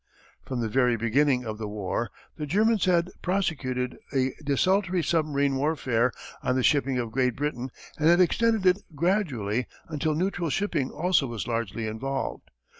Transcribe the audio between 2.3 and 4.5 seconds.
the Germans had prosecuted a